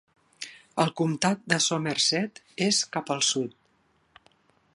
[0.83, 4.31] El comtat de Somerset és cap al sud.